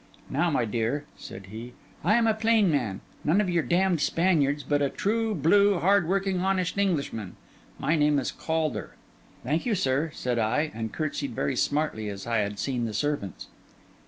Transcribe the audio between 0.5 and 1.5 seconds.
dear,' said